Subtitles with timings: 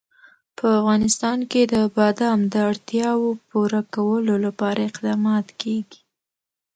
[0.57, 6.01] په افغانستان کې د بادام د اړتیاوو پوره کولو لپاره اقدامات کېږي.